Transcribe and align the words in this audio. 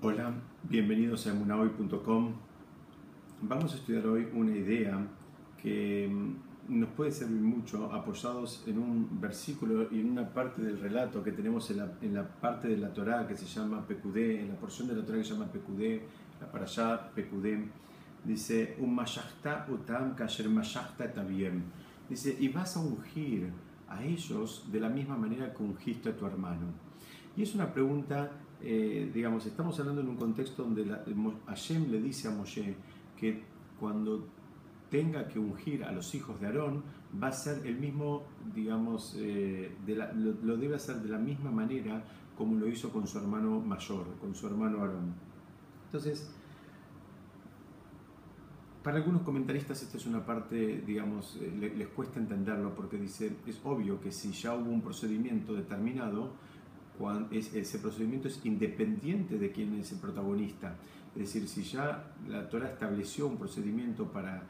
Hola, 0.00 0.32
bienvenidos 0.62 1.26
a 1.26 1.30
emunahoy.com. 1.30 2.32
Vamos 3.42 3.72
a 3.72 3.76
estudiar 3.78 4.06
hoy 4.06 4.28
una 4.32 4.52
idea 4.52 4.96
que 5.60 6.08
mm, 6.08 6.78
nos 6.78 6.90
puede 6.90 7.10
servir 7.10 7.40
mucho 7.40 7.92
apoyados 7.92 8.62
en 8.68 8.78
un 8.78 9.20
versículo 9.20 9.88
y 9.90 9.98
en 9.98 10.10
una 10.10 10.32
parte 10.32 10.62
del 10.62 10.78
relato 10.78 11.24
que 11.24 11.32
tenemos 11.32 11.68
en 11.72 12.14
la, 12.14 12.28
parte 12.28 12.68
de 12.68 12.76
la 12.76 12.92
Torá 12.92 13.26
que 13.26 13.36
se 13.36 13.44
llama 13.46 13.84
Pekudé, 13.88 14.40
en 14.42 14.50
la 14.50 14.54
porción 14.54 14.86
de 14.86 14.94
la 14.94 15.04
Torá 15.04 15.18
que 15.18 15.24
se 15.24 15.32
llama 15.32 15.50
Pekudé, 15.50 16.04
la 16.40 16.46
para 16.46 16.64
allá 16.64 17.10
Pekudé, 17.12 17.68
dice, 18.22 18.76
un 18.78 18.96
utam 18.96 20.14
kasher 20.14 20.46
tabiem. 21.12 21.64
Dice, 22.08 22.36
y 22.38 22.46
vas 22.46 22.76
a 22.76 22.80
ungir 22.80 23.50
a 23.88 24.04
ellos 24.04 24.64
de 24.70 24.78
la 24.78 24.90
misma 24.90 25.16
manera 25.16 25.52
que 25.52 25.60
ungiste 25.60 26.10
a 26.10 26.16
tu 26.16 26.24
hermano. 26.24 26.68
Y 27.36 27.42
es 27.42 27.52
una 27.56 27.72
pregunta 27.72 28.30
eh, 28.62 29.10
digamos, 29.12 29.46
estamos 29.46 29.78
hablando 29.78 30.00
en 30.00 30.08
un 30.08 30.16
contexto 30.16 30.64
donde 30.64 30.84
Hashem 31.46 31.90
le 31.90 32.00
dice 32.00 32.28
a 32.28 32.30
Moshe 32.32 32.74
que 33.16 33.42
cuando 33.78 34.26
tenga 34.90 35.28
que 35.28 35.38
ungir 35.38 35.84
a 35.84 35.92
los 35.92 36.14
hijos 36.14 36.40
de 36.40 36.46
Aarón, 36.46 36.82
va 37.22 37.28
a 37.28 37.32
ser 37.32 37.66
el 37.66 37.78
mismo, 37.78 38.24
digamos, 38.54 39.16
eh, 39.18 39.76
lo, 40.42 40.56
debe 40.56 40.76
hacer 40.76 40.96
de 40.96 41.08
la 41.08 41.18
misma 41.18 41.50
manera 41.50 42.02
como 42.36 42.58
lo 42.58 42.68
hizo 42.68 42.90
con 42.90 43.06
su 43.06 43.18
hermano 43.18 43.60
mayor, 43.60 44.06
con 44.20 44.34
su 44.34 44.46
hermano 44.46 44.80
Aarón. 44.80 45.14
Entonces, 45.86 46.30
para 48.82 48.98
algunos 48.98 49.22
comentaristas 49.22 49.82
esta 49.82 49.96
es 49.96 50.06
una 50.06 50.24
parte, 50.24 50.82
digamos, 50.86 51.38
eh, 51.40 51.74
les 51.76 51.88
cuesta 51.88 52.20
entenderlo 52.20 52.74
porque 52.74 52.96
dice, 52.96 53.36
es 53.46 53.60
obvio 53.64 54.00
que 54.00 54.12
si 54.12 54.32
ya 54.32 54.54
hubo 54.54 54.70
un 54.70 54.82
procedimiento 54.82 55.54
determinado, 55.54 56.32
ese 57.30 57.78
procedimiento 57.78 58.28
es 58.28 58.44
independiente 58.44 59.38
de 59.38 59.52
quién 59.52 59.74
es 59.74 59.92
el 59.92 59.98
protagonista. 59.98 60.76
Es 61.14 61.32
decir, 61.32 61.48
si 61.48 61.62
ya 61.62 62.12
la 62.28 62.48
Torah 62.48 62.68
estableció 62.68 63.26
un 63.26 63.36
procedimiento 63.36 64.10
para, 64.12 64.42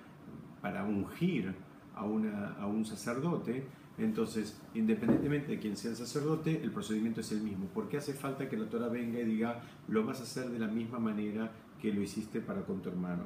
para 0.60 0.84
ungir 0.84 1.54
a, 1.94 2.04
una, 2.04 2.54
a 2.54 2.66
un 2.66 2.84
sacerdote, 2.84 3.64
entonces, 3.98 4.56
independientemente 4.74 5.52
de 5.52 5.58
quién 5.58 5.76
sea 5.76 5.90
el 5.90 5.96
sacerdote, 5.96 6.62
el 6.62 6.70
procedimiento 6.70 7.20
es 7.20 7.32
el 7.32 7.40
mismo. 7.40 7.66
¿Por 7.66 7.88
qué 7.88 7.96
hace 7.96 8.12
falta 8.12 8.48
que 8.48 8.56
la 8.56 8.68
Torah 8.68 8.88
venga 8.88 9.18
y 9.18 9.24
diga, 9.24 9.60
lo 9.88 10.06
vas 10.06 10.20
a 10.20 10.22
hacer 10.22 10.48
de 10.50 10.58
la 10.58 10.68
misma 10.68 10.98
manera 11.00 11.50
que 11.80 11.92
lo 11.92 12.00
hiciste 12.00 12.40
para 12.40 12.62
con 12.62 12.80
tu 12.80 12.90
hermano? 12.90 13.24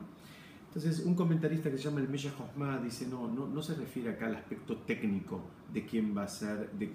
Entonces, 0.74 1.04
un 1.04 1.14
comentarista 1.14 1.70
que 1.70 1.76
se 1.76 1.84
llama 1.84 2.00
el 2.00 2.08
Mesha 2.08 2.32
Hosma 2.32 2.78
dice, 2.78 3.06
no, 3.06 3.28
no, 3.28 3.46
no, 3.46 3.62
se 3.62 3.74
refiere 3.74 4.08
acá 4.08 4.24
al 4.24 4.36
aspecto 4.36 4.78
técnico 4.78 5.42
de 5.70 5.84
quién 5.84 6.16
va 6.16 6.22
a 6.22 6.28
ser, 6.28 6.70
de, 6.72 6.90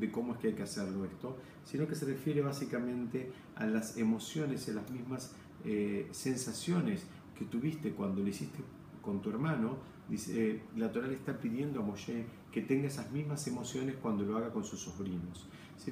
de, 0.00 0.10
cómo 0.10 0.32
es 0.32 0.38
que 0.38 0.46
hay 0.48 0.54
que 0.54 0.62
hacerlo 0.62 1.04
esto, 1.04 1.36
sino 1.62 1.86
que 1.86 1.94
se 1.94 2.06
refiere 2.06 2.40
básicamente 2.40 3.30
a 3.56 3.66
las 3.66 3.98
emociones 3.98 4.66
y 4.66 4.70
a 4.70 4.74
las 4.74 4.90
mismas 4.90 5.34
eh, 5.66 6.08
sensaciones 6.10 7.06
que 7.38 7.44
tuviste 7.44 7.90
cuando 7.92 8.22
lo 8.22 8.28
hiciste 8.28 8.60
con 9.02 9.20
tu 9.20 9.28
hermano. 9.28 9.76
Dice, 10.08 10.50
eh, 10.50 10.62
la 10.76 10.90
Torah 10.90 11.06
le 11.06 11.14
está 11.14 11.38
pidiendo 11.38 11.80
a 11.80 11.82
Moshe 11.82 12.24
que 12.50 12.62
tenga 12.62 12.86
esas 12.86 13.12
mismas 13.12 13.46
emociones 13.46 13.96
cuando 14.00 14.24
lo 14.24 14.38
haga 14.38 14.50
con 14.50 14.64
sus 14.64 14.80
sobrinos. 14.80 15.46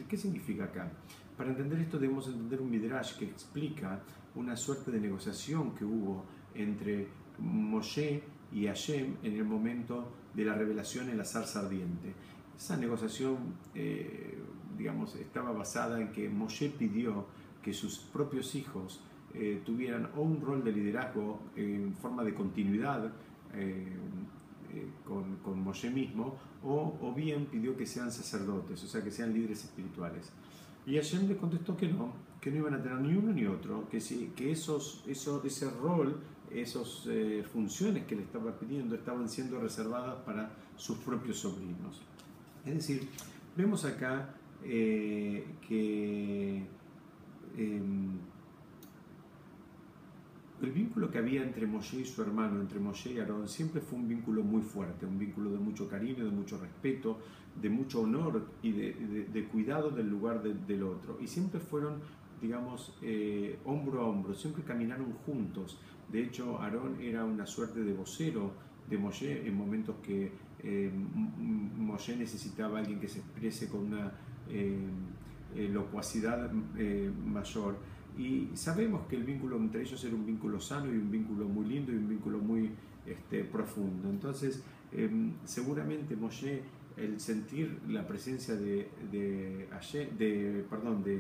¿qué 0.09 0.17
significa 0.17 0.64
acá? 0.64 0.91
Para 1.37 1.51
entender 1.51 1.81
esto 1.81 1.98
debemos 1.98 2.29
entender 2.29 2.62
un 2.62 2.70
midrash 2.70 3.19
que 3.19 3.27
explica 3.27 4.01
una 4.34 4.57
suerte 4.57 4.91
de 4.91 5.01
negociación 5.01 5.75
que 5.75 5.84
hubo 5.84 6.25
entre 6.55 7.09
Moshe 7.39 8.23
y 8.53 8.67
Hashem 8.67 9.17
en 9.23 9.33
el 9.34 9.45
momento 9.45 10.12
de 10.34 10.45
la 10.45 10.55
revelación 10.55 11.09
en 11.09 11.19
la 11.19 11.25
zarza 11.25 11.61
ardiente. 11.61 12.12
Esa 12.56 12.77
negociación, 12.77 13.37
eh, 13.75 14.39
digamos, 14.77 15.15
estaba 15.17 15.53
basada 15.53 16.01
en 16.01 16.12
que 16.12 16.29
Moshe 16.29 16.70
pidió 16.70 17.27
que 17.62 17.73
sus 17.73 17.98
propios 17.98 18.55
hijos 18.55 19.01
eh, 19.34 19.61
tuvieran 19.64 20.11
o 20.17 20.23
un 20.23 20.41
rol 20.41 20.64
de 20.64 20.73
liderazgo 20.73 21.41
en 21.57 21.95
forma 21.95 22.25
de 22.25 22.34
continuidad 22.34 23.12
eh, 23.55 23.92
con, 25.07 25.36
con, 25.36 25.63
Moshe 25.63 25.91
mismo, 25.91 26.36
o, 26.63 26.98
o, 27.01 27.14
bien 27.14 27.47
pidió 27.47 27.77
que 27.77 27.86
sean 27.86 28.13
sacerdotes, 28.13 28.83
o 28.85 28.86
sea, 28.86 29.03
que 29.03 29.11
sean 29.11 29.33
líderes 29.33 29.64
espirituales. 29.64 30.33
Y 30.85 30.97
Hashem 30.97 31.29
le 31.29 31.36
contestó 31.36 31.77
que 31.77 31.89
no, 31.89 32.13
que 32.41 32.51
no 32.51 32.58
iban 32.58 32.74
a 32.74 32.83
tener 32.83 32.98
ni 33.01 33.17
uno 33.17 33.33
ni 33.33 33.47
otro, 33.47 33.89
que, 33.89 34.01
si, 34.01 34.29
que 34.36 34.53
esos, 34.53 35.03
eso, 35.07 35.42
ese 35.45 35.70
rol 35.70 36.20
esas 36.61 37.06
eh, 37.08 37.44
funciones 37.52 38.05
que 38.05 38.17
le 38.17 38.22
estaba 38.22 38.58
pidiendo 38.58 38.94
estaban 38.94 39.28
siendo 39.28 39.61
reservadas 39.61 40.17
para 40.24 40.50
sus 40.77 40.98
propios 40.98 41.39
sobrinos. 41.39 42.02
Es 42.64 42.74
decir, 42.74 43.08
vemos 43.56 43.84
acá 43.84 44.34
eh, 44.64 45.46
que 45.68 46.67
em, 47.56 48.18
el 50.62 50.72
vínculo 50.72 51.11
que 51.11 51.18
había 51.18 51.42
entre 51.42 51.67
Moshe 51.67 52.00
y 52.00 52.05
su 52.05 52.22
hermano, 52.22 52.61
entre 52.61 52.80
Moshe 52.80 53.12
y 53.12 53.18
Aarón, 53.18 53.48
siempre 53.48 53.80
fue 53.80 53.98
un 53.98 54.08
vínculo 54.08 54.42
muy 54.42 54.62
fuerte, 54.62 55.05
un 55.06 55.18
vínculo 55.18 55.50
de 55.50 55.58
mucho 55.58 55.88
cariño, 55.88 56.24
de 56.24 56.30
mucho 56.30 56.58
respeto, 56.58 57.18
de 57.61 57.68
mucho 57.68 58.00
honor 58.00 58.46
y 58.62 58.73
de, 58.73 59.48
cuidado 59.52 59.90
del 59.90 60.08
lugar 60.08 60.42
del 60.42 60.83
otro. 60.83 61.18
Y 61.20 61.27
siempre 61.27 61.61
fueron, 61.61 62.00
digamos, 62.41 62.97
eh, 63.02 63.58
hombro 63.64 64.02
a 64.02 64.07
hombro, 64.07 64.35
siempre 64.35 64.63
caminaron 64.63 65.13
juntos, 65.24 65.79
de 66.11 66.23
hecho, 66.23 66.61
Aarón 66.61 67.01
era 67.01 67.24
una 67.24 67.47
suerte 67.47 67.83
de 67.83 67.92
vocero 67.92 68.52
de 68.89 68.97
Moshe 68.97 69.47
en 69.47 69.57
momentos 69.57 69.97
que 70.02 70.30
eh, 70.63 70.91
Moshe 70.92 72.17
necesitaba 72.17 72.79
a 72.79 72.80
alguien 72.80 73.01
que 73.01 73.08
se 73.08 73.19
exprese 73.19 73.69
con 73.69 73.80
una 73.92 74.13
eh, 74.48 74.79
eh, 75.57 75.69
locuacidad 75.69 76.51
eh, 76.77 77.11
mayor. 77.24 77.77
Y 78.17 78.51
sabemos 78.55 79.07
que 79.08 79.17
el 79.17 79.24
vínculo 79.24 79.57
entre 79.57 79.83
ellos 79.83 80.03
era 80.05 80.14
un 80.14 80.24
vínculo 80.24 80.61
sano 80.61 80.86
y 80.86 80.97
un 80.97 81.11
vínculo 81.11 81.47
muy 81.48 81.67
lindo 81.67 81.92
y 81.92 81.97
un 81.97 82.08
vínculo 82.08 82.39
muy 82.39 82.70
este, 83.05 83.45
profundo. 83.45 84.08
Entonces, 84.08 84.63
seguramente 85.45 86.17
Moshe, 86.17 86.63
el 86.96 87.20
sentir 87.20 87.80
la 87.89 88.07
presencia 88.07 88.55
de, 88.55 88.89
de, 89.11 89.68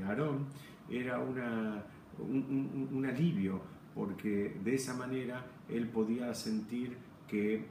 Aarón, 0.04 0.46
era 0.88 1.18
una, 1.18 1.84
un 2.18 3.06
alivio 3.06 3.76
porque 3.96 4.54
de 4.62 4.74
esa 4.74 4.94
manera 4.94 5.46
él 5.70 5.88
podía 5.88 6.32
sentir 6.34 6.98
que, 7.26 7.64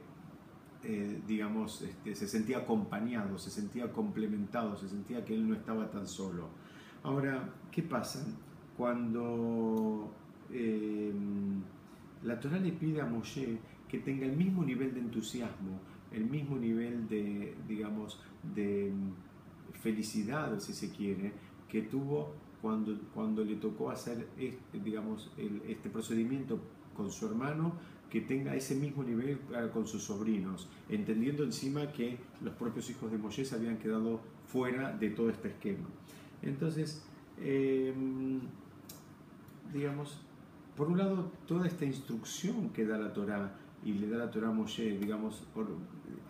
eh, 0.82 1.22
digamos, 1.24 1.82
este, 1.82 2.16
se 2.16 2.26
sentía 2.26 2.58
acompañado, 2.58 3.38
se 3.38 3.48
sentía 3.48 3.92
complementado, 3.92 4.76
se 4.76 4.88
sentía 4.88 5.24
que 5.24 5.34
él 5.34 5.48
no 5.48 5.54
estaba 5.54 5.88
tan 5.88 6.08
solo. 6.08 6.48
Ahora, 7.04 7.54
¿qué 7.70 7.84
pasa? 7.84 8.26
Cuando 8.76 10.12
eh, 10.50 11.12
la 12.24 12.40
Torah 12.40 12.58
le 12.58 12.72
pide 12.72 13.00
a 13.00 13.06
Moshe 13.06 13.58
que 13.88 14.00
tenga 14.00 14.26
el 14.26 14.36
mismo 14.36 14.64
nivel 14.64 14.92
de 14.94 15.00
entusiasmo, 15.00 15.78
el 16.12 16.24
mismo 16.24 16.56
nivel 16.56 17.08
de, 17.08 17.54
digamos, 17.68 18.20
de 18.54 18.92
felicidad, 19.80 20.58
si 20.58 20.72
se 20.72 20.90
quiere, 20.90 21.32
que 21.68 21.82
tuvo 21.82 22.32
cuando, 22.62 22.98
cuando 23.14 23.44
le 23.44 23.56
tocó 23.56 23.90
hacer 23.90 24.28
este, 24.38 24.80
digamos, 24.80 25.30
este 25.68 25.90
procedimiento 25.90 26.58
con 26.96 27.10
su 27.10 27.26
hermano, 27.26 27.74
que 28.10 28.20
tenga 28.20 28.54
ese 28.54 28.74
mismo 28.74 29.02
nivel 29.02 29.38
con 29.72 29.86
sus 29.86 30.04
sobrinos, 30.04 30.68
entendiendo 30.88 31.42
encima 31.44 31.92
que 31.92 32.18
los 32.40 32.54
propios 32.54 32.88
hijos 32.90 33.10
de 33.10 33.18
Moshe 33.18 33.44
habían 33.54 33.78
quedado 33.78 34.20
fuera 34.46 34.92
de 34.92 35.10
todo 35.10 35.28
este 35.28 35.48
esquema. 35.48 35.86
Entonces, 36.42 37.04
em, 37.38 38.40
digamos, 39.72 40.20
por 40.76 40.88
un 40.88 40.98
lado, 40.98 41.32
toda 41.46 41.66
esta 41.66 41.84
instrucción 41.84 42.70
que 42.70 42.86
da 42.86 42.98
la 42.98 43.12
Torah 43.12 43.56
y 43.84 43.94
le 43.94 44.08
da 44.08 44.18
la 44.18 44.30
Torah 44.30 44.48
a 44.48 44.52
Moshe, 44.52 44.98
digamos, 44.98 45.46
por, 45.52 45.66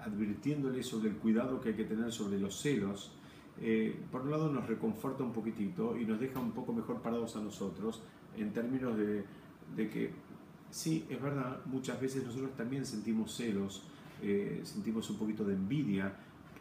advirtiéndole 0.05 0.83
sobre 0.83 1.11
el 1.11 1.17
cuidado 1.17 1.61
que 1.61 1.71
hay 1.71 1.75
que 1.75 1.85
tener 1.85 2.13
sobre 2.13 2.39
los 2.39 2.61
celos, 2.61 3.13
eh, 3.61 3.99
por 4.11 4.23
un 4.23 4.31
lado 4.31 4.51
nos 4.51 4.67
reconforta 4.67 5.25
un 5.25 5.33
poquitito 5.33 5.97
y 5.97 6.05
nos 6.05 6.21
deja 6.21 6.39
un 6.41 6.53
poco 6.53 6.73
mejor 6.73 7.01
parados 7.01 7.37
a 7.37 7.41
nosotros 7.41 8.03
en 8.37 8.53
términos 8.53 8.97
de, 8.97 9.25
que 9.77 10.11
sí, 10.71 11.07
es 11.09 11.21
verdad, 11.21 11.61
muchas 11.65 12.01
veces 12.01 12.25
nosotros 12.25 12.55
también 12.55 12.85
sentimos 12.85 13.35
celos, 13.35 13.83
eh, 14.23 14.61
sentimos 14.65 15.09
un 15.11 15.17
poquito 15.17 15.45
de 15.45 15.55
envidia 15.55 16.15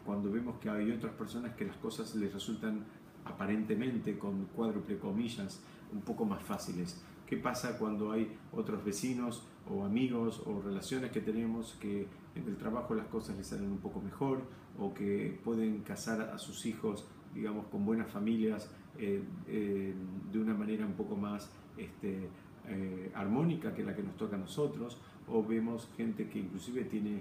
cuando 0.04 0.30
vemos 0.30 0.58
que 0.58 0.70
hay 0.70 0.90
otras 0.90 1.12
personas 1.14 1.54
que 1.54 1.66
las 1.66 1.76
cosas 1.76 2.14
les 2.14 2.32
resultan 2.32 2.84
aparentemente, 3.24 4.18
con 4.18 4.46
cuádruple 4.46 4.98
comillas, 4.98 5.60
un 5.92 6.00
poco 6.00 6.24
más 6.24 6.42
fáciles. 6.42 7.02
¿Qué 7.26 7.36
pasa 7.36 7.76
cuando 7.76 8.12
hay 8.12 8.32
otros 8.52 8.84
vecinos 8.84 9.42
o 9.68 9.84
amigos 9.84 10.42
o 10.46 10.62
relaciones 10.62 11.10
que 11.10 11.20
tenemos 11.20 11.76
que 11.80 12.06
en 12.36 12.48
el 12.48 12.56
trabajo 12.56 12.94
las 12.94 13.06
cosas 13.06 13.36
les 13.36 13.46
salen 13.46 13.70
un 13.70 13.78
poco 13.78 14.00
mejor 14.00 14.42
o 14.78 14.92
que 14.92 15.38
pueden 15.42 15.80
casar 15.80 16.20
a 16.20 16.38
sus 16.38 16.66
hijos, 16.66 17.06
digamos, 17.34 17.66
con 17.66 17.84
buenas 17.84 18.10
familias 18.10 18.70
eh, 18.98 19.22
eh, 19.46 19.94
de 20.32 20.38
una 20.38 20.54
manera 20.54 20.86
un 20.86 20.94
poco 20.94 21.16
más 21.16 21.50
este, 21.76 22.28
eh, 22.68 23.10
armónica 23.14 23.74
que 23.74 23.84
la 23.84 23.94
que 23.94 24.02
nos 24.02 24.16
toca 24.16 24.36
a 24.36 24.38
nosotros, 24.38 24.98
o 25.28 25.42
vemos 25.42 25.90
gente 25.96 26.28
que 26.28 26.38
inclusive 26.38 26.84
tiene 26.84 27.20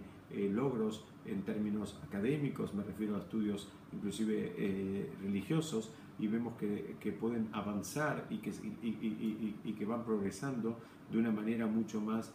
logros 0.52 1.06
en 1.26 1.44
términos 1.44 2.00
académicos, 2.04 2.74
me 2.74 2.84
refiero 2.84 3.16
a 3.16 3.20
estudios 3.20 3.70
inclusive 3.94 5.10
religiosos, 5.22 5.92
y 6.20 6.28
vemos 6.28 6.56
que, 6.58 6.96
que 7.00 7.12
pueden 7.12 7.48
avanzar 7.52 8.26
y 8.30 8.38
que, 8.38 8.52
y, 8.82 9.74
que 9.74 9.86
van 9.86 10.04
progresando 10.04 10.78
de 11.12 11.18
una 11.18 11.32
manera 11.32 11.68
mucho 11.68 12.02
más, 12.02 12.34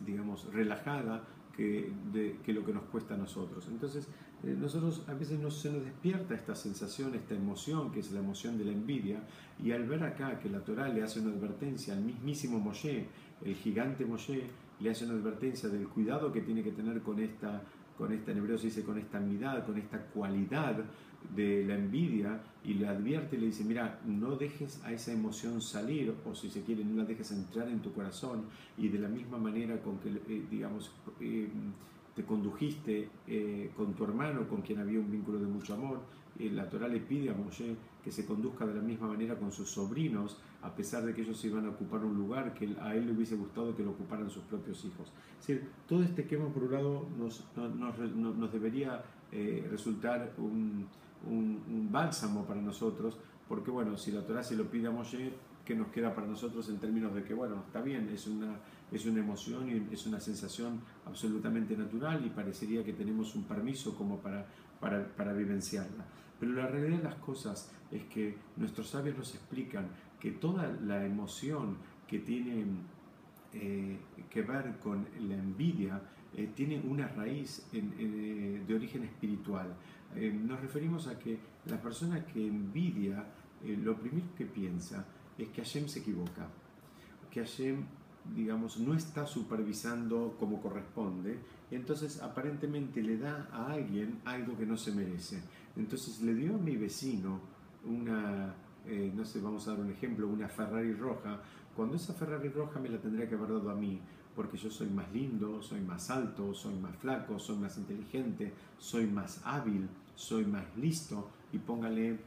digamos, 0.00 0.52
relajada 0.52 1.24
que, 1.56 1.92
de, 2.12 2.38
que 2.44 2.52
lo 2.52 2.64
que 2.64 2.72
nos 2.72 2.84
cuesta 2.84 3.14
a 3.14 3.16
nosotros. 3.16 3.66
Entonces, 3.68 4.08
eh, 4.42 4.56
nosotros 4.58 5.02
a 5.06 5.14
veces 5.14 5.38
no 5.38 5.50
se 5.50 5.70
nos 5.70 5.84
despierta 5.84 6.34
esta 6.34 6.54
sensación, 6.54 7.14
esta 7.14 7.34
emoción, 7.34 7.92
que 7.92 8.00
es 8.00 8.10
la 8.12 8.20
emoción 8.20 8.56
de 8.56 8.64
la 8.64 8.72
envidia, 8.72 9.22
y 9.62 9.72
al 9.72 9.86
ver 9.86 10.02
acá 10.02 10.38
que 10.38 10.48
la 10.48 10.60
Torah 10.60 10.88
le 10.88 11.02
hace 11.02 11.20
una 11.20 11.30
advertencia 11.30 11.94
al 11.94 12.02
mismísimo 12.02 12.58
Moshe, 12.58 13.06
el 13.44 13.54
gigante 13.54 14.06
Moshe, 14.06 14.44
le 14.80 14.90
hace 14.90 15.04
una 15.04 15.14
advertencia 15.14 15.68
del 15.68 15.88
cuidado 15.88 16.32
que 16.32 16.40
tiene 16.40 16.62
que 16.62 16.72
tener 16.72 17.02
con 17.02 17.20
esta, 17.20 17.62
con 18.00 18.12
esta 18.12 18.32
en 18.32 18.46
dice, 18.46 18.82
con 18.82 18.96
esta 18.96 19.18
amidad, 19.18 19.66
con 19.66 19.76
esta 19.76 19.98
cualidad 19.98 20.74
de 21.36 21.64
la 21.66 21.74
envidia, 21.74 22.40
y 22.64 22.72
le 22.74 22.88
advierte 22.88 23.36
y 23.36 23.40
le 23.40 23.46
dice, 23.46 23.62
mira, 23.62 24.00
no 24.06 24.36
dejes 24.36 24.82
a 24.84 24.92
esa 24.92 25.12
emoción 25.12 25.60
salir, 25.60 26.14
o 26.24 26.34
si 26.34 26.48
se 26.48 26.62
quiere, 26.62 26.82
no 26.82 26.96
la 26.96 27.04
dejes 27.04 27.30
entrar 27.30 27.68
en 27.68 27.80
tu 27.80 27.92
corazón, 27.92 28.44
y 28.78 28.88
de 28.88 28.98
la 28.98 29.08
misma 29.08 29.36
manera 29.36 29.82
con 29.82 29.98
que, 29.98 30.08
eh, 30.08 30.46
digamos, 30.50 30.90
eh, 31.20 31.50
te 32.16 32.24
condujiste 32.24 33.10
eh, 33.28 33.70
con 33.76 33.92
tu 33.92 34.04
hermano, 34.04 34.48
con 34.48 34.62
quien 34.62 34.78
había 34.78 34.98
un 34.98 35.10
vínculo 35.10 35.38
de 35.38 35.46
mucho 35.46 35.74
amor. 35.74 36.00
La 36.38 36.70
Torah 36.70 36.88
le 36.88 37.00
pide 37.00 37.28
a 37.28 37.34
Moshe 37.34 37.76
que 38.02 38.10
se 38.10 38.24
conduzca 38.24 38.66
de 38.66 38.74
la 38.74 38.82
misma 38.82 39.08
manera 39.08 39.36
con 39.36 39.52
sus 39.52 39.70
sobrinos, 39.70 40.36
a 40.62 40.74
pesar 40.74 41.04
de 41.04 41.14
que 41.14 41.22
ellos 41.22 41.44
iban 41.44 41.66
a 41.66 41.70
ocupar 41.70 42.04
un 42.04 42.16
lugar 42.16 42.54
que 42.54 42.74
a 42.80 42.94
él 42.94 43.06
le 43.06 43.12
hubiese 43.12 43.36
gustado 43.36 43.74
que 43.76 43.82
lo 43.82 43.90
ocuparan 43.90 44.30
sus 44.30 44.42
propios 44.44 44.84
hijos. 44.84 45.12
Es 45.40 45.46
decir, 45.46 45.68
todo 45.88 46.02
este 46.02 46.22
esquema, 46.22 46.48
por 46.48 46.64
un 46.64 46.72
lado, 46.72 47.06
nos, 47.18 47.44
nos, 47.56 48.52
debería 48.52 49.02
eh, 49.32 49.66
resultar 49.70 50.32
un, 50.38 50.86
un, 51.28 51.62
un, 51.68 51.88
bálsamo 51.90 52.44
para 52.44 52.60
nosotros, 52.60 53.18
porque 53.48 53.70
bueno, 53.70 53.96
si 53.96 54.12
la 54.12 54.26
Torah 54.26 54.42
se 54.42 54.56
lo 54.56 54.64
pide 54.64 54.88
a 54.88 54.90
Moshe, 54.90 55.32
¿qué 55.64 55.74
nos 55.74 55.88
queda 55.88 56.14
para 56.14 56.26
nosotros 56.26 56.68
en 56.68 56.78
términos 56.78 57.14
de 57.14 57.22
que, 57.22 57.34
bueno, 57.34 57.62
está 57.66 57.80
bien, 57.80 58.08
es 58.08 58.26
una 58.26 58.56
es 58.92 59.06
una 59.06 59.20
emoción 59.20 59.68
y 59.68 59.94
es 59.94 60.06
una 60.06 60.20
sensación 60.20 60.80
absolutamente 61.06 61.76
natural 61.76 62.24
y 62.24 62.30
parecería 62.30 62.84
que 62.84 62.92
tenemos 62.92 63.34
un 63.34 63.44
permiso 63.44 63.94
como 63.94 64.18
para, 64.18 64.46
para, 64.80 65.32
vivenciarla. 65.32 66.04
Pero 66.38 66.52
la 66.52 66.66
realidad 66.66 66.98
de 66.98 67.04
las 67.04 67.14
cosas 67.16 67.70
es 67.90 68.04
que 68.04 68.36
nuestros 68.56 68.88
sabios 68.88 69.16
nos 69.16 69.34
explican 69.34 69.88
que 70.18 70.32
toda 70.32 70.72
la 70.82 71.04
emoción 71.04 71.76
que 72.06 72.20
tiene 72.20 72.64
eh, 73.52 73.98
que 74.28 74.42
ver 74.42 74.78
con 74.78 75.06
la 75.20 75.34
envidia 75.34 76.00
eh, 76.34 76.50
tiene 76.54 76.80
una 76.80 77.08
raíz 77.08 77.66
eh, 77.72 78.62
de 78.66 78.74
origen 78.74 79.04
espiritual. 79.04 79.74
nos 80.14 80.60
referimos 80.60 81.06
a 81.06 81.18
que 81.18 81.38
la 81.66 81.80
persona 81.80 82.24
que 82.26 82.46
envidia, 82.46 83.24
lo 83.62 83.96
primero 83.96 84.34
que 84.36 84.46
piensa 84.46 85.04
es 85.38 85.48
que 85.48 85.62
Hashem 85.62 85.86
se 85.86 86.00
equivoca, 86.00 86.48
que 87.30 87.40
Hashem 87.40 87.84
digamos, 88.34 88.78
no 88.78 88.94
está 88.94 89.26
supervisando 89.26 90.36
como 90.38 90.60
corresponde, 90.60 91.38
entonces 91.70 92.20
aparentemente 92.22 93.02
le 93.02 93.18
da 93.18 93.48
a 93.52 93.72
alguien 93.72 94.20
algo 94.24 94.56
que 94.56 94.66
no 94.66 94.76
se 94.76 94.92
merece. 94.92 95.42
Entonces 95.76 96.20
le 96.20 96.34
dio 96.34 96.54
a 96.54 96.58
mi 96.58 96.76
vecino 96.76 97.40
una, 97.84 98.54
eh, 98.86 99.12
no 99.14 99.24
sé, 99.24 99.40
vamos 99.40 99.66
a 99.66 99.72
dar 99.72 99.80
un 99.80 99.90
ejemplo, 99.90 100.28
una 100.28 100.48
Ferrari 100.48 100.92
roja, 100.92 101.40
cuando 101.74 101.96
esa 101.96 102.12
Ferrari 102.12 102.48
roja 102.48 102.78
me 102.80 102.88
la 102.88 102.98
tendría 102.98 103.28
que 103.28 103.34
haber 103.34 103.48
dado 103.48 103.70
a 103.70 103.74
mí, 103.74 104.00
porque 104.34 104.56
yo 104.56 104.70
soy 104.70 104.88
más 104.88 105.10
lindo, 105.12 105.62
soy 105.62 105.80
más 105.80 106.10
alto, 106.10 106.54
soy 106.54 106.74
más 106.74 106.96
flaco, 106.96 107.38
soy 107.38 107.56
más 107.56 107.76
inteligente, 107.78 108.52
soy 108.78 109.06
más 109.06 109.40
hábil, 109.44 109.88
soy 110.14 110.44
más 110.44 110.64
listo, 110.76 111.30
y 111.52 111.58
póngale 111.58 112.18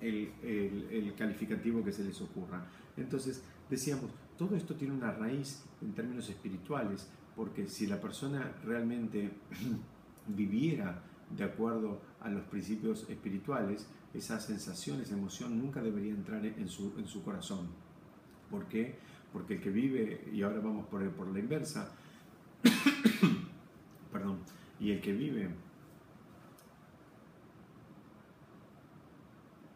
el, 0.00 0.32
el, 0.42 0.88
el 0.90 1.14
calificativo 1.14 1.84
que 1.84 1.92
se 1.92 2.04
les 2.04 2.20
ocurra. 2.20 2.64
Entonces, 2.96 3.42
decíamos, 3.70 4.10
todo 4.38 4.54
esto 4.54 4.76
tiene 4.76 4.94
una 4.94 5.10
raíz 5.10 5.64
en 5.82 5.92
términos 5.92 6.28
espirituales, 6.30 7.10
porque 7.34 7.68
si 7.68 7.88
la 7.88 8.00
persona 8.00 8.54
realmente 8.64 9.32
viviera 10.28 11.02
de 11.36 11.44
acuerdo 11.44 12.00
a 12.20 12.28
los 12.28 12.44
principios 12.44 13.08
espirituales, 13.10 13.88
esa 14.14 14.40
sensación, 14.40 15.00
esa 15.00 15.14
emoción 15.14 15.58
nunca 15.58 15.82
debería 15.82 16.12
entrar 16.12 16.46
en 16.46 16.68
su, 16.68 16.94
en 16.98 17.06
su 17.06 17.22
corazón. 17.22 17.66
¿Por 18.50 18.66
qué? 18.66 18.98
Porque 19.32 19.54
el 19.54 19.60
que 19.60 19.70
vive, 19.70 20.30
y 20.32 20.42
ahora 20.42 20.60
vamos 20.60 20.86
por, 20.86 21.06
por 21.10 21.26
la 21.26 21.40
inversa, 21.40 21.92
perdón, 24.12 24.38
y 24.80 24.92
el 24.92 25.00
que 25.00 25.12
vive 25.12 25.50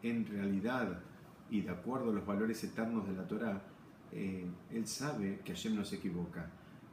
en 0.01 0.25
realidad 0.25 0.99
y 1.49 1.61
de 1.61 1.69
acuerdo 1.69 2.09
a 2.09 2.13
los 2.13 2.25
valores 2.25 2.63
eternos 2.63 3.07
de 3.07 3.13
la 3.13 3.27
Torah, 3.27 3.61
eh, 4.15 4.45
él 4.71 4.87
sabe 4.87 5.39
que 5.43 5.53
Hashem 5.53 5.75
no 5.75 5.83
se 5.83 5.95
equivoca. 5.95 6.49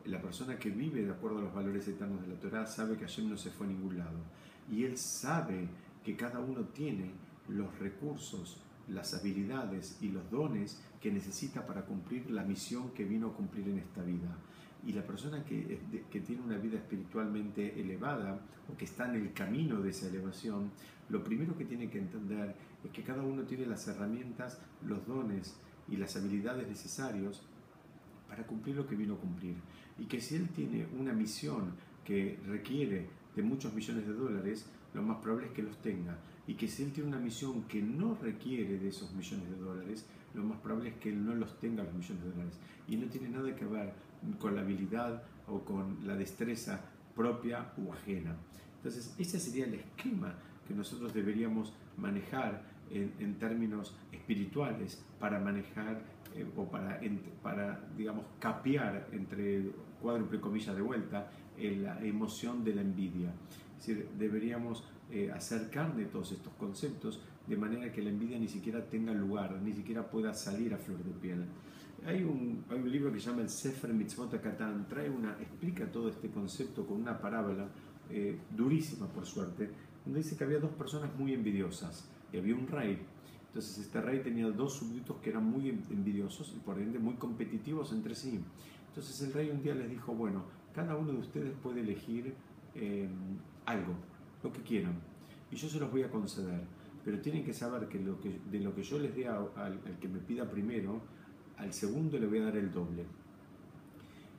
La 0.06 0.20
persona 0.22 0.58
que 0.58 0.70
vive 0.70 1.02
de 1.02 1.10
acuerdo 1.10 1.38
a 1.38 1.42
los 1.42 1.54
valores 1.54 1.86
eternos 1.86 2.22
de 2.22 2.28
la 2.28 2.40
Torah 2.40 2.66
sabe 2.66 2.96
que 2.96 3.04
Hashem 3.04 3.28
no 3.28 3.36
se 3.36 3.50
fue 3.50 3.66
a 3.66 3.70
ningún 3.70 3.98
lado. 3.98 4.18
Y 4.70 4.84
él 4.84 4.96
sabe 4.96 5.68
que 6.02 6.16
cada 6.16 6.40
uno 6.40 6.64
tiene 6.64 7.10
los 7.48 7.78
recursos, 7.78 8.62
las 8.88 9.12
habilidades 9.12 9.98
y 10.00 10.08
los 10.08 10.30
dones 10.30 10.80
que 11.00 11.12
necesita 11.12 11.66
para 11.66 11.82
cumplir 11.82 12.30
la 12.30 12.42
misión 12.42 12.90
que 12.90 13.04
vino 13.04 13.28
a 13.28 13.34
cumplir 13.34 13.68
en 13.68 13.78
esta 13.78 14.02
vida. 14.02 14.36
Y 14.86 14.92
la 14.92 15.06
persona 15.06 15.44
que, 15.44 15.78
que, 16.10 16.20
tiene 16.20 16.40
una 16.40 16.56
vida 16.56 16.78
espiritualmente 16.78 17.78
elevada 17.78 18.40
o 18.72 18.76
que 18.78 18.86
está 18.86 19.10
en 19.10 19.16
el 19.16 19.32
camino 19.34 19.82
de 19.82 19.90
esa 19.90 20.08
elevación, 20.08 20.70
lo 21.10 21.22
primero 21.22 21.56
que 21.58 21.66
tiene 21.66 21.90
que 21.90 21.98
entender 21.98 22.54
es 22.82 22.90
que 22.90 23.02
cada 23.02 23.22
uno 23.22 23.42
tiene 23.42 23.66
las 23.66 23.86
herramientas, 23.88 24.58
los 24.82 25.06
dones, 25.06 25.60
y 25.90 25.96
las 25.96 26.16
habilidades 26.16 26.68
necesarias 26.68 27.42
para 28.28 28.46
cumplir 28.46 28.76
lo 28.76 28.86
que 28.86 28.94
vino 28.94 29.14
a 29.14 29.18
cumplir. 29.18 29.56
Y 29.98 30.04
que 30.04 30.20
si 30.20 30.36
él 30.36 30.48
tiene 30.48 30.86
una 30.98 31.12
misión 31.12 31.72
que 32.04 32.38
requiere 32.46 33.08
de 33.34 33.42
muchos 33.42 33.74
millones 33.74 34.06
de 34.06 34.14
dólares, 34.14 34.66
lo 34.94 35.02
más 35.02 35.18
probable 35.18 35.48
es 35.48 35.52
que 35.52 35.62
los 35.62 35.76
tenga. 35.82 36.16
Y 36.46 36.54
que 36.54 36.68
si 36.68 36.84
él 36.84 36.92
tiene 36.92 37.08
una 37.08 37.18
misión 37.18 37.64
que 37.64 37.82
no 37.82 38.14
requiere 38.14 38.78
de 38.78 38.88
esos 38.88 39.12
millones 39.12 39.50
de 39.50 39.56
dólares, 39.56 40.06
lo 40.34 40.44
más 40.44 40.58
probable 40.60 40.90
es 40.90 40.96
que 40.96 41.10
él 41.10 41.24
no 41.24 41.34
los 41.34 41.58
tenga 41.58 41.82
los 41.82 41.94
millones 41.94 42.24
de 42.24 42.30
dólares. 42.30 42.58
Y 42.88 42.96
no 42.96 43.06
tiene 43.08 43.28
nada 43.28 43.54
que 43.54 43.64
ver 43.64 43.92
con 44.38 44.54
la 44.54 44.62
habilidad 44.62 45.22
o 45.46 45.60
con 45.60 46.06
la 46.06 46.16
destreza 46.16 46.80
propia 47.14 47.72
o 47.84 47.92
ajena. 47.92 48.36
Entonces, 48.76 49.14
ese 49.18 49.38
sería 49.38 49.66
el 49.66 49.74
esquema 49.74 50.34
que 50.66 50.74
nosotros 50.74 51.12
deberíamos 51.12 51.72
manejar 51.96 52.62
en, 52.90 53.38
términos 53.38 53.96
espirituales 54.12 55.04
para 55.18 55.38
manejar 55.38 56.02
eh, 56.34 56.46
o 56.56 56.64
para, 56.64 57.00
para, 57.42 57.88
digamos, 57.96 58.24
capear 58.38 59.08
entre 59.12 59.70
cuádruple 60.00 60.40
comillas 60.40 60.74
de 60.74 60.82
vuelta 60.82 61.30
la 61.58 62.02
emoción 62.02 62.64
de 62.64 62.74
la 62.74 62.80
envidia. 62.80 63.34
Es 63.78 63.86
decir, 63.86 64.08
deberíamos 64.18 64.84
eh, 65.10 65.30
acercar 65.34 65.94
de 65.96 66.06
todos 66.06 66.32
estos 66.32 66.52
conceptos 66.54 67.20
de 67.46 67.56
manera 67.56 67.90
que 67.90 68.00
la 68.00 68.10
envidia 68.10 68.38
ni 68.38 68.48
siquiera 68.48 68.88
tenga 68.88 69.12
lugar, 69.12 69.60
ni 69.60 69.72
siquiera 69.72 70.08
pueda 70.08 70.32
salir 70.32 70.72
a 70.72 70.78
flor 70.78 71.02
de 71.02 71.10
piel. 71.12 71.44
Hay 72.06 72.22
un, 72.22 72.64
hay 72.70 72.78
un 72.78 72.90
libro 72.90 73.12
que 73.12 73.18
se 73.18 73.28
llama 73.28 73.42
el 73.42 73.50
Sefer 73.50 73.92
Mitzvot 73.92 74.40
Katan, 74.40 74.86
trae 74.88 75.10
una, 75.10 75.32
explica 75.40 75.90
todo 75.90 76.08
este 76.08 76.30
concepto 76.30 76.86
con 76.86 77.00
una 77.00 77.20
parábola 77.20 77.68
eh, 78.08 78.38
durísima 78.56 79.06
por 79.08 79.26
suerte, 79.26 79.70
donde 80.04 80.20
dice 80.20 80.36
que 80.36 80.44
había 80.44 80.60
dos 80.60 80.70
personas 80.70 81.10
muy 81.18 81.34
envidiosas 81.34 82.08
y 82.32 82.38
había 82.38 82.54
un 82.54 82.66
rey. 82.66 82.98
Entonces 83.48 83.78
este 83.78 84.00
rey 84.00 84.20
tenía 84.20 84.46
dos 84.48 84.74
súbditos 84.74 85.16
que 85.18 85.30
eran 85.30 85.44
muy 85.44 85.68
envidiosos 85.68 86.54
y 86.56 86.60
por 86.60 86.78
ende 86.78 86.98
muy 86.98 87.14
competitivos 87.14 87.92
entre 87.92 88.14
sí. 88.14 88.40
Entonces 88.88 89.20
el 89.22 89.32
rey 89.32 89.50
un 89.50 89.62
día 89.62 89.74
les 89.74 89.90
dijo, 89.90 90.14
bueno, 90.14 90.44
cada 90.74 90.96
uno 90.96 91.12
de 91.12 91.18
ustedes 91.18 91.52
puede 91.62 91.80
elegir 91.80 92.34
eh, 92.74 93.08
algo, 93.66 93.94
lo 94.42 94.52
que 94.52 94.62
quieran, 94.62 94.94
y 95.50 95.56
yo 95.56 95.68
se 95.68 95.80
los 95.80 95.90
voy 95.90 96.02
a 96.02 96.10
conceder, 96.10 96.60
pero 97.04 97.20
tienen 97.20 97.44
que 97.44 97.52
saber 97.52 97.88
que, 97.88 97.98
lo 97.98 98.20
que 98.20 98.38
de 98.50 98.60
lo 98.60 98.74
que 98.74 98.82
yo 98.82 98.98
les 98.98 99.14
dé 99.14 99.26
al, 99.26 99.50
al 99.56 99.98
que 100.00 100.08
me 100.08 100.20
pida 100.20 100.48
primero, 100.48 101.00
al 101.56 101.72
segundo 101.72 102.18
le 102.18 102.26
voy 102.26 102.38
a 102.38 102.44
dar 102.44 102.56
el 102.56 102.70
doble. 102.70 103.04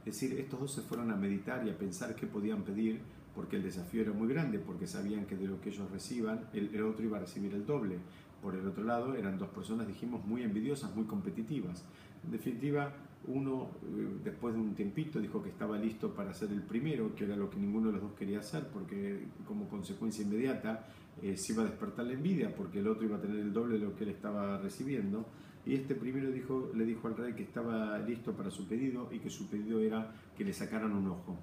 Es 0.05 0.19
decir, 0.19 0.39
estos 0.39 0.59
dos 0.59 0.73
se 0.73 0.81
fueron 0.81 1.11
a 1.11 1.15
meditar 1.15 1.65
y 1.67 1.69
a 1.69 1.77
pensar 1.77 2.15
qué 2.15 2.25
podían 2.25 2.63
pedir 2.63 3.01
porque 3.35 3.55
el 3.55 3.63
desafío 3.63 4.01
era 4.01 4.11
muy 4.11 4.27
grande, 4.27 4.59
porque 4.59 4.87
sabían 4.87 5.25
que 5.25 5.35
de 5.35 5.47
lo 5.47 5.61
que 5.61 5.69
ellos 5.69 5.89
reciban, 5.91 6.47
el, 6.53 6.81
otro 6.83 7.05
iba 7.05 7.17
a 7.17 7.21
recibir 7.21 7.53
el 7.53 7.65
doble. 7.65 7.97
Por 8.41 8.55
el 8.55 8.67
otro 8.67 8.83
lado, 8.83 9.15
eran 9.15 9.37
dos 9.37 9.49
personas, 9.49 9.87
dijimos, 9.87 10.25
muy 10.25 10.43
envidiosas, 10.43 10.93
muy 10.95 11.05
competitivas. 11.05 11.85
En 12.25 12.31
definitiva, 12.31 12.93
uno, 13.27 13.69
eh, 13.83 14.07
después 14.23 14.53
de 14.55 14.59
un 14.59 14.73
tiempito, 14.73 15.19
dijo 15.19 15.41
que 15.41 15.49
estaba 15.49 15.77
listo 15.77 16.13
para 16.13 16.33
ser 16.33 16.51
el 16.51 16.61
primero, 16.61 17.15
que 17.15 17.25
era 17.25 17.35
lo 17.35 17.49
que 17.49 17.57
ninguno 17.57 17.87
de 17.87 17.93
los 17.93 18.01
dos 18.01 18.13
quería 18.13 18.39
hacer, 18.39 18.67
porque 18.67 19.27
como 19.47 19.69
consecuencia 19.69 20.25
inmediata 20.25 20.87
eh, 21.21 21.37
se 21.37 21.53
iba 21.53 21.61
a 21.61 21.65
despertar 21.65 22.05
la 22.05 22.13
envidia, 22.13 22.53
porque 22.55 22.79
el 22.79 22.87
otro 22.87 23.05
iba 23.05 23.17
a 23.17 23.21
tener 23.21 23.37
el 23.37 23.53
doble 23.53 23.77
de 23.77 23.85
lo 23.85 23.95
que 23.95 24.03
él 24.03 24.09
estaba 24.09 24.57
recibiendo. 24.57 25.25
Y 25.63 25.75
este 25.75 25.93
primero 25.93 26.31
dijo, 26.31 26.71
le 26.75 26.85
dijo 26.85 27.07
al 27.07 27.15
rey 27.15 27.33
que 27.33 27.43
estaba 27.43 27.99
listo 27.99 28.33
para 28.33 28.49
su 28.49 28.67
pedido 28.67 29.07
y 29.11 29.19
que 29.19 29.29
su 29.29 29.47
pedido 29.47 29.79
era 29.79 30.11
que 30.35 30.43
le 30.43 30.53
sacaran 30.53 30.91
un 30.91 31.07
ojo 31.07 31.37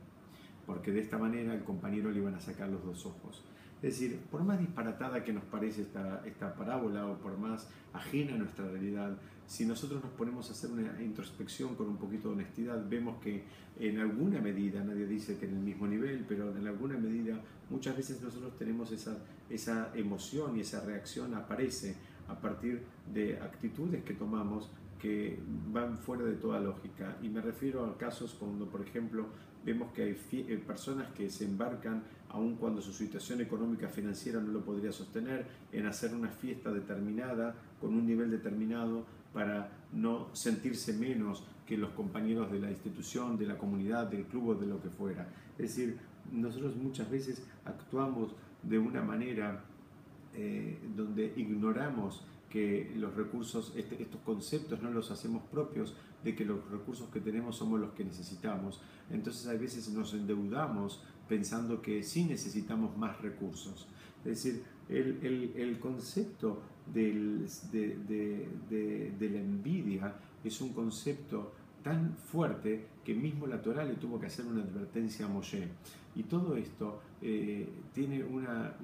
porque 0.69 0.93
de 0.93 1.01
esta 1.01 1.17
manera 1.17 1.55
el 1.55 1.65
compañero 1.65 2.11
le 2.11 2.19
iban 2.19 2.35
a 2.35 2.41
sacar 2.41 2.69
los 2.69 2.85
dos 2.85 3.07
ojos. 3.07 3.43
Es 3.77 3.95
decir, 3.95 4.21
por 4.31 4.45
más 4.45 4.59
disparatada 4.59 5.25
que 5.25 5.33
nos 5.33 5.45
parece 5.45 5.81
esta, 5.81 6.23
esta 6.27 6.55
parábola 6.55 7.07
o 7.07 7.17
por 7.17 7.39
más 7.39 7.71
ajena 7.95 8.35
a 8.35 8.37
nuestra 8.37 8.69
realidad, 8.69 9.17
si 9.47 9.65
nosotros 9.65 10.05
nos 10.05 10.13
ponemos 10.13 10.51
a 10.51 10.53
hacer 10.53 10.71
una 10.71 11.03
introspección 11.03 11.75
con 11.75 11.89
un 11.89 11.97
poquito 11.97 12.29
de 12.29 12.35
honestidad, 12.35 12.87
vemos 12.87 13.19
que 13.23 13.45
en 13.81 13.99
alguna 13.99 14.43
medida, 14.43 14.85
nadie 14.85 15.07
dice 15.07 15.39
que 15.39 15.47
en 15.47 15.55
el 15.55 15.63
mismo 15.63 15.87
nivel, 15.87 16.27
pero 16.29 16.55
en 16.55 16.67
alguna 16.67 16.99
medida 16.99 17.41
muchas 17.71 17.97
veces 17.97 18.21
nosotros 18.21 18.59
tenemos 18.59 18.93
esa, 18.93 19.17
esa 19.49 19.91
emoción 19.95 20.59
y 20.59 20.61
esa 20.61 20.85
reacción 20.85 21.33
aparece 21.35 21.97
a 22.29 22.39
partir 22.39 22.83
de 23.11 23.41
actitudes 23.41 24.05
que 24.05 24.13
tomamos 24.13 24.71
que 24.99 25.39
van 25.73 25.97
fuera 25.97 26.25
de 26.25 26.35
toda 26.35 26.61
lógica. 26.61 27.17
Y 27.23 27.29
me 27.29 27.41
refiero 27.41 27.87
a 27.87 27.97
casos 27.97 28.35
cuando, 28.35 28.69
por 28.69 28.83
ejemplo, 28.83 29.29
vemos 29.65 29.93
que 29.93 30.03
hay 30.03 30.17
eh, 30.33 30.63
personas 30.67 31.11
que 31.13 31.31
se 31.31 31.45
embarcan, 31.45 32.03
aun 32.31 32.57
cuando 32.57 32.81
su 32.81 32.93
situación 32.93 33.41
económica 33.41 33.89
financiera 33.89 34.41
no 34.41 34.53
lo 34.53 34.65
podría 34.65 34.93
sostener, 34.93 35.47
en 35.73 35.87
hacer 35.87 36.15
una 36.15 36.29
fiesta 36.29 36.73
determinada, 36.73 37.55
con 37.81 37.95
un 37.95 38.07
nivel 38.07 38.31
determinado, 38.31 39.05
para 39.33 39.71
no 39.93 40.35
sentirse 40.35 40.93
menos 40.95 41.45
que 41.67 41.77
los 41.77 41.91
compañeros 41.91 42.51
de 42.51 42.61
la 42.61 42.71
institución, 42.71 43.37
de 43.37 43.47
la 43.47 43.59
comunidad, 43.59 44.07
del 44.07 44.25
club 44.25 44.49
o 44.49 44.55
de 44.55 44.67
lo 44.67 44.81
que 44.81 44.89
fuera. 44.89 45.29
Es 45.59 45.75
decir, 45.75 45.99
nosotros 46.33 46.77
muchas 46.77 47.11
veces 47.11 47.43
actuamos 47.65 48.35
de 48.63 48.79
una 48.79 49.03
manera 49.03 49.65
eh, 50.35 50.79
donde 50.97 51.33
ignoramos 51.37 52.25
que 52.51 52.93
los 52.97 53.15
recursos, 53.15 53.73
este, 53.77 54.03
estos 54.03 54.21
conceptos 54.23 54.83
no 54.83 54.91
los 54.91 55.11
hacemos 55.11 55.43
propios, 55.51 55.95
de 56.25 56.35
que 56.35 56.45
los 56.45 56.69
recursos 56.71 57.09
que 57.11 57.21
tenemos 57.21 57.57
somos 57.57 57.79
los 57.79 57.93
que 57.93 58.05
necesitamos. 58.05 58.81
Entonces 59.11 59.47
a 59.47 59.55
veces 59.55 59.89
nos 59.91 60.15
endeudamos 60.15 61.03
pensando 61.29 61.81
que 61.83 62.03
sí 62.03 62.25
necesitamos 62.25 62.97
más 62.97 63.21
recursos. 63.21 63.87
Es 64.25 64.43
decir, 64.43 64.65
el, 64.89 65.19
el, 65.23 65.53
el 65.57 65.79
concepto 65.79 66.63
del, 66.93 67.47
de, 67.71 67.97
de, 68.69 69.13
de, 69.19 69.31
la 69.31 69.39
envidia 69.39 70.15
es 70.43 70.61
un 70.61 70.73
concepto 70.73 71.53
tan 71.83 72.17
fuerte 72.17 72.87
que 73.05 73.15
mismo 73.15 73.47
la 73.47 73.63
Torah 73.63 73.85
le 73.85 73.95
tuvo 73.95 74.19
que 74.19 74.27
hacer 74.27 74.47
una 74.47 74.63
advertencia 74.63 75.27
a 75.27 75.29
Moshe. 75.29 75.69
Y 76.15 76.25
todo 76.25 76.57
esto 76.57 77.01
eh, 77.23 77.69
tiene 77.95 78.25
una, 78.25 78.75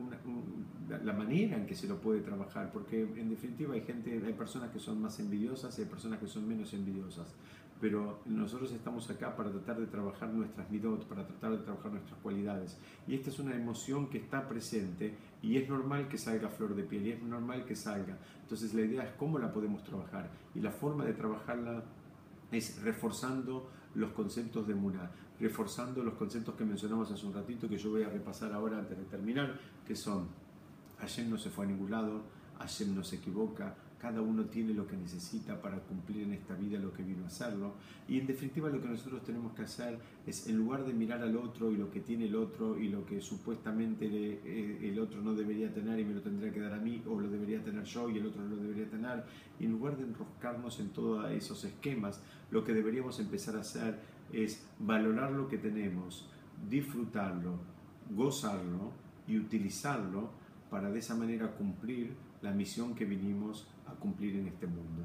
la 0.99 1.13
manera 1.13 1.57
en 1.57 1.67
que 1.67 1.75
se 1.75 1.87
lo 1.87 2.01
puede 2.01 2.21
trabajar, 2.21 2.71
porque 2.73 3.03
en 3.03 3.31
definitiva 3.31 3.75
hay 3.75 3.83
gente, 3.83 4.23
hay 4.25 4.33
personas 4.33 4.71
que 4.71 4.79
son 4.79 5.01
más 5.01 5.19
envidiosas 5.21 5.79
y 5.79 5.83
hay 5.83 5.89
personas 5.89 6.19
que 6.19 6.27
son 6.27 6.47
menos 6.47 6.73
envidiosas. 6.75 7.35
Pero 7.81 8.21
nosotros 8.25 8.73
estamos 8.73 9.11
acá 9.11 9.37
para 9.37 9.51
tratar 9.51 9.79
de 9.81 9.87
trabajar 9.87 10.29
nuestras 10.31 10.71
midot, 10.71 11.05
para 11.07 11.27
tratar 11.27 11.53
de 11.53 11.59
trabajar 11.59 11.93
nuestras 11.93 12.19
cualidades. 12.21 12.79
Y 13.07 13.15
esta 13.15 13.31
es 13.31 13.39
una 13.39 13.55
emoción 13.55 14.09
que 14.09 14.19
está 14.19 14.49
presente 14.49 15.17
y 15.43 15.57
es 15.57 15.69
normal 15.69 16.09
que 16.09 16.17
salga 16.17 16.49
flor 16.49 16.75
de 16.75 16.85
piel 16.85 17.09
es 17.09 17.23
normal 17.23 17.65
que 17.65 17.75
salga. 17.75 18.17
Entonces 18.43 18.73
la 18.75 18.83
idea 18.83 19.03
es 19.03 19.13
cómo 19.15 19.39
la 19.39 19.53
podemos 19.53 19.83
trabajar. 19.83 20.31
Y 20.55 20.61
la 20.61 20.71
forma 20.71 21.05
de 21.05 21.13
trabajarla 21.15 21.83
es 22.53 22.81
reforzando 22.83 23.69
los 23.95 24.13
conceptos 24.13 24.67
de 24.67 24.75
Muna, 24.75 25.11
reforzando 25.41 26.03
los 26.03 26.15
conceptos 26.15 26.55
que 26.55 26.65
mencionamos 26.65 27.11
hace 27.11 27.27
un 27.27 27.35
ratito, 27.35 27.69
que 27.69 27.77
yo 27.77 27.91
voy 27.91 28.03
a 28.03 28.09
repasar 28.09 28.53
ahora 28.53 28.79
antes 28.79 28.97
de 28.97 29.05
terminar, 29.05 29.59
que 29.87 29.97
son, 29.97 30.29
Hashem 30.99 31.31
no 31.31 31.39
se 31.39 31.51
fue 31.51 31.65
a 31.65 31.69
ningún 31.69 31.91
lado, 31.91 32.23
Hashem 32.59 32.95
no 32.95 33.03
se 33.03 33.17
equivoca, 33.17 33.75
cada 34.05 34.21
uno 34.21 34.45
tiene 34.45 34.75
lo 34.75 34.87
que 34.87 34.99
necesita 34.99 35.63
para 35.63 35.79
cumplir 35.79 36.25
en 36.25 36.35
esta 36.35 36.55
vida 36.55 36.79
lo 36.79 36.93
que 36.93 37.03
vino 37.03 37.25
a 37.25 37.29
hacerlo. 37.29 37.73
Y 38.07 38.21
en 38.21 38.27
definitiva 38.27 38.69
lo 38.69 38.79
que 38.83 38.89
nosotros 38.89 39.25
tenemos 39.25 39.55
que 39.55 39.63
hacer 39.63 39.99
es, 40.27 40.47
en 40.47 40.59
lugar 40.59 40.85
de 40.85 40.93
mirar 40.93 41.23
al 41.23 41.35
otro 41.39 41.71
y 41.73 41.79
lo 41.79 41.91
que 41.91 42.01
tiene 42.01 42.27
el 42.27 42.37
otro 42.37 42.79
y 42.79 42.89
lo 42.89 43.07
que 43.07 43.23
supuestamente 43.23 44.05
eh, 44.07 44.91
el 44.91 44.99
otro 44.99 45.23
no 45.23 45.33
debería 45.33 45.73
tener 45.73 45.99
y 45.99 46.05
me 46.05 46.13
lo 46.13 46.21
tendría 46.21 46.53
que 46.53 46.61
dar 46.61 46.75
a 46.75 46.79
mí, 46.79 47.03
o 47.09 47.19
lo 47.19 47.31
debería 47.31 47.65
tener 47.65 47.83
yo 47.85 48.11
y 48.11 48.19
el 48.19 48.27
otro 48.27 48.43
no 48.43 48.57
lo 48.57 48.63
debería 48.63 48.91
tener, 48.91 49.25
y 49.59 49.65
en 49.65 49.73
lugar 49.73 49.97
de 49.97 50.05
enroscarnos 50.05 50.81
en 50.81 50.91
todos 50.91 51.31
esos 51.31 51.65
esquemas, 51.65 52.21
lo 52.51 52.63
que 52.63 52.75
deberíamos 52.75 53.19
empezar 53.21 53.57
a 53.57 53.61
hacer 53.61 53.99
es 54.35 54.67
valorar 54.79 55.33
lo 55.33 55.49
que 55.49 55.57
tenemos, 55.57 56.29
disfrutarlo, 56.69 57.59
gozarlo 58.11 58.93
y 59.27 59.39
utilizarlo 59.39 60.44
para 60.75 60.91
de 60.91 60.99
esa 60.99 61.15
manera 61.15 61.53
cumplir 61.53 62.17
la 62.43 62.51
misión 62.51 62.97
que 62.97 63.05
vinimos 63.05 63.69
a 63.87 63.93
cumplir 63.93 64.35
en 64.35 64.49
este 64.49 64.67
mundo. 64.67 65.05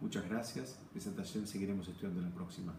Muchas 0.00 0.28
gracias. 0.28 0.78
Esa 0.94 1.10
seguiremos 1.44 1.88
estudiando 1.88 2.20
en 2.20 2.26
la 2.26 2.32
próxima. 2.32 2.72